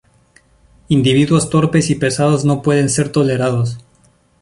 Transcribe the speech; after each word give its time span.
Individuos 0.87 1.51
torpes 1.51 1.91
y 1.91 1.95
pesados 1.95 2.43
no 2.43 2.63
pueden 2.63 2.89
ser 2.89 3.09
tolerados. 3.09 3.77